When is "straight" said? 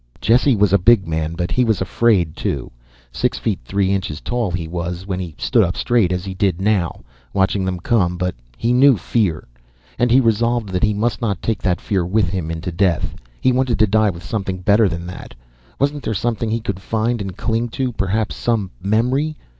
5.77-6.11